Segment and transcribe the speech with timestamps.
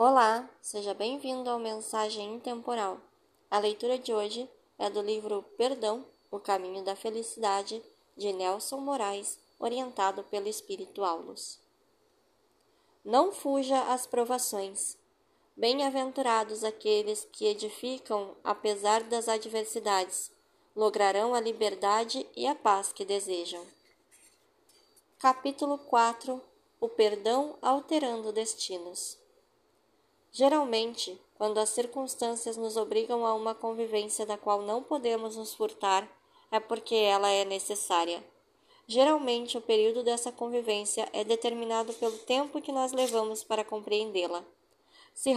[0.00, 3.00] Olá, seja bem-vindo ao Mensagem Intemporal.
[3.50, 7.82] A leitura de hoje é do livro Perdão, O Caminho da Felicidade,
[8.16, 11.58] de Nelson Moraes, orientado pelo Espírito Aulos.
[13.04, 14.96] Não fuja às provações.
[15.56, 20.30] Bem-aventurados aqueles que edificam apesar das adversidades,
[20.76, 23.66] lograrão a liberdade e a paz que desejam.
[25.18, 26.40] Capítulo 4
[26.80, 29.18] O perdão alterando destinos.
[30.30, 36.08] Geralmente, quando as circunstâncias nos obrigam a uma convivência da qual não podemos nos furtar,
[36.50, 38.24] é porque ela é necessária.
[38.86, 44.42] Geralmente, o período dessa convivência é determinado pelo tempo que nós levamos para compreendê-la.
[45.14, 45.32] Se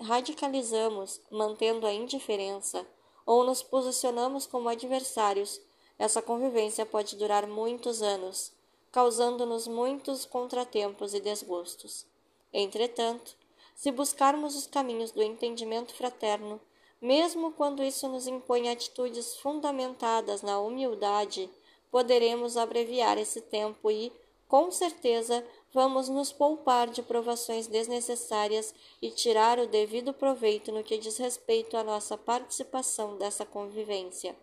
[0.00, 2.84] radicalizamos mantendo a indiferença
[3.24, 5.60] ou nos posicionamos como adversários,
[5.96, 8.52] essa convivência pode durar muitos anos,
[8.90, 12.06] causando-nos muitos contratempos e desgostos.
[12.52, 13.36] Entretanto,
[13.78, 16.60] se buscarmos os caminhos do entendimento fraterno,
[17.00, 21.48] mesmo quando isso nos impõe atitudes fundamentadas na humildade,
[21.88, 24.12] poderemos abreviar esse tempo e,
[24.48, 30.98] com certeza, vamos nos poupar de provações desnecessárias e tirar o devido proveito no que
[30.98, 34.34] diz respeito à nossa participação dessa convivência,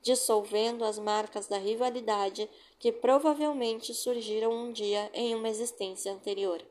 [0.00, 6.64] dissolvendo as marcas da rivalidade que provavelmente surgiram um dia em uma existência anterior.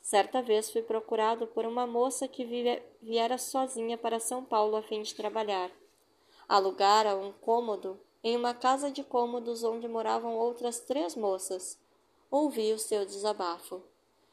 [0.00, 2.44] Certa vez fui procurado por uma moça que
[3.00, 5.70] viera sozinha para São Paulo a fim de trabalhar.
[6.48, 11.78] Alugara um cômodo em uma casa de cômodos onde moravam outras três moças.
[12.30, 13.82] Ouvi o seu desabafo.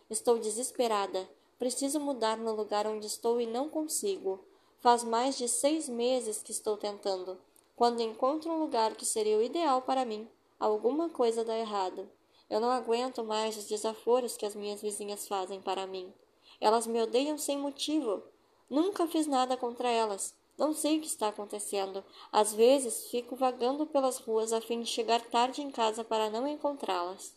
[0.09, 1.29] Estou desesperada.
[1.59, 4.43] Preciso mudar no lugar onde estou e não consigo.
[4.79, 7.37] Faz mais de seis meses que estou tentando.
[7.75, 10.27] Quando encontro um lugar que seria o ideal para mim,
[10.59, 12.09] alguma coisa dá errado.
[12.49, 16.13] Eu não aguento mais os desaforos que as minhas vizinhas fazem para mim.
[16.61, 18.23] Elas me odeiam sem motivo.
[18.69, 20.33] Nunca fiz nada contra elas.
[20.57, 22.03] Não sei o que está acontecendo.
[22.31, 26.47] Às vezes fico vagando pelas ruas a fim de chegar tarde em casa para não
[26.47, 27.35] encontrá-las.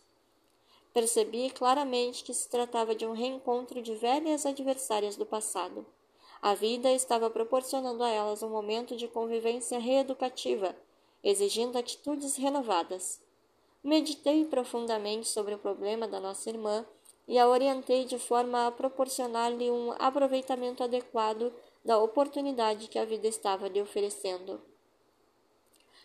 [0.93, 5.85] Percebi claramente que se tratava de um reencontro de velhas adversárias do passado.
[6.41, 10.75] A vida estava proporcionando a elas um momento de convivência reeducativa,
[11.23, 13.21] exigindo atitudes renovadas.
[13.83, 16.85] Meditei profundamente sobre o problema da nossa irmã
[17.27, 21.51] e a orientei de forma a proporcionar-lhe um aproveitamento adequado
[21.83, 24.61] da oportunidade que a vida estava lhe oferecendo.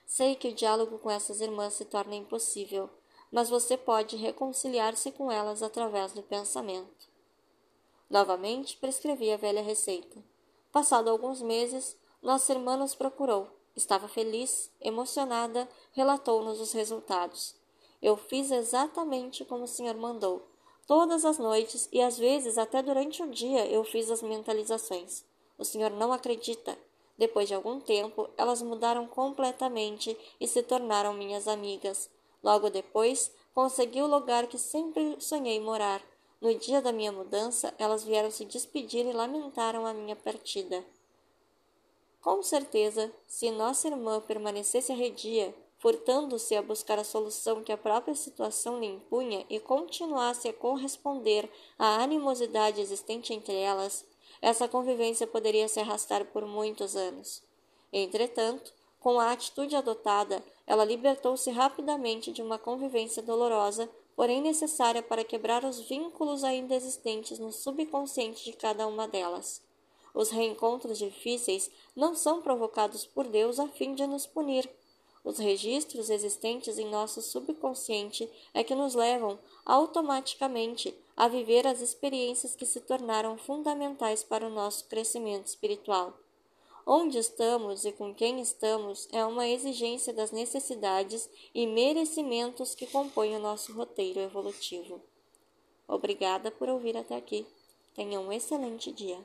[0.07, 2.89] Sei que o diálogo com essas irmãs se torna impossível,
[3.31, 7.11] mas você pode reconciliar-se com elas através do pensamento.
[8.09, 10.25] Novamente prescrevi a velha receita.
[10.73, 13.49] Passado alguns meses, nossa irmã nos procurou.
[13.75, 17.55] Estava feliz, emocionada, relatou-nos os resultados.
[18.07, 20.47] Eu fiz exatamente como o senhor mandou.
[20.87, 25.25] Todas as noites e às vezes até durante o dia eu fiz as mentalizações.
[25.59, 26.79] O senhor não acredita.
[27.19, 32.09] Depois de algum tempo, elas mudaram completamente e se tornaram minhas amigas.
[32.45, 36.01] Logo depois, consegui o lugar que sempre sonhei morar.
[36.41, 40.85] No dia da minha mudança, elas vieram se despedir e lamentaram a minha partida.
[42.21, 45.53] Com certeza, se nossa irmã permanecesse arredia,
[45.87, 51.49] furtando-se a buscar a solução que a própria situação lhe impunha e continuasse a corresponder
[51.79, 54.05] à animosidade existente entre elas,
[54.43, 57.41] essa convivência poderia se arrastar por muitos anos.
[57.93, 65.23] Entretanto, com a atitude adotada, ela libertou-se rapidamente de uma convivência dolorosa, porém necessária para
[65.23, 69.63] quebrar os vínculos ainda existentes no subconsciente de cada uma delas.
[70.13, 74.69] Os reencontros difíceis não são provocados por Deus a fim de nos punir,
[75.27, 82.55] os registros existentes em nosso subconsciente é que nos levam automaticamente a viver as experiências
[82.55, 86.17] que se tornaram fundamentais para o nosso crescimento espiritual.
[86.87, 93.35] Onde estamos e com quem estamos é uma exigência das necessidades e merecimentos que compõem
[93.35, 95.03] o nosso roteiro evolutivo.
[95.89, 97.45] Obrigada por ouvir até aqui.
[97.97, 99.19] Tenha um excelente dia.